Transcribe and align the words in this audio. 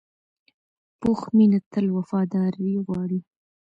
پوخ 0.99 1.19
مینه 1.35 1.59
تل 1.71 1.85
وفاداري 1.97 2.71
غواړي 2.85 3.19